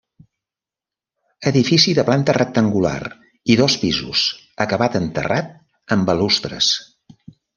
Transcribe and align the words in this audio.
Edifici 1.51 1.91
de 1.99 2.05
planta 2.07 2.35
rectangular 2.37 2.97
i 3.55 3.59
dos 3.61 3.77
pisos, 3.83 4.23
acabat 4.67 4.99
en 5.03 5.07
terrat 5.19 5.53
amb 5.97 6.11
balustres. 6.13 6.73